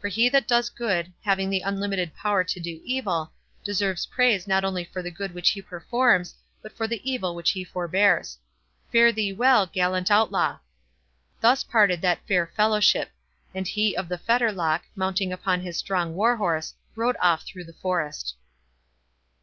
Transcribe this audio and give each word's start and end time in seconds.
For 0.00 0.08
he 0.08 0.30
that 0.30 0.48
does 0.48 0.70
good, 0.70 1.12
having 1.22 1.50
the 1.50 1.60
unlimited 1.60 2.14
power 2.14 2.42
to 2.44 2.58
do 2.58 2.80
evil, 2.82 3.32
deserves 3.62 4.06
praise 4.06 4.48
not 4.48 4.64
only 4.64 4.84
for 4.84 5.02
the 5.02 5.10
good 5.10 5.34
which 5.34 5.50
he 5.50 5.60
performs, 5.60 6.34
but 6.62 6.74
for 6.74 6.86
the 6.88 7.02
evil 7.12 7.34
which 7.34 7.50
he 7.50 7.62
forbears. 7.62 8.38
Fare 8.90 9.12
thee 9.12 9.34
well, 9.34 9.66
gallant 9.66 10.10
Outlaw!" 10.10 10.60
Thus 11.42 11.62
parted 11.62 12.00
that 12.00 12.26
fair 12.26 12.46
fellowship; 12.56 13.10
and 13.54 13.68
He 13.68 13.94
of 13.94 14.08
the 14.08 14.16
Fetterlock, 14.16 14.84
mounting 14.96 15.30
upon 15.30 15.60
his 15.60 15.76
strong 15.76 16.14
war 16.14 16.36
horse, 16.38 16.72
rode 16.96 17.16
off 17.20 17.44
through 17.44 17.64
the 17.64 17.74
forest. 17.74 18.36